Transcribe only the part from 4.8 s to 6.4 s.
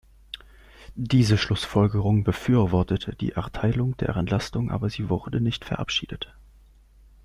sie wurde nicht verabschiedet.